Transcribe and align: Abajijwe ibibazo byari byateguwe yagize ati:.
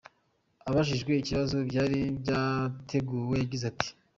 Abajijwe 0.69 1.11
ibibazo 1.13 1.57
byari 1.69 1.99
byateguwe 2.21 3.35
yagize 3.41 3.65
ati:. 3.71 3.89